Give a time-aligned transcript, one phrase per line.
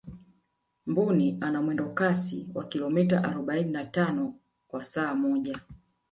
[0.85, 4.35] mbuni ana mwendo kasi wa kilomita arobaini na tano
[4.67, 5.59] kwa saa moja